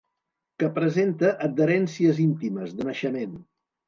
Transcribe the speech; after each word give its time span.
Que 0.61 0.69
presenta 0.77 1.29
adherències 1.47 2.21
íntimes, 2.23 2.73
de 2.81 2.89
naixement. 2.89 3.37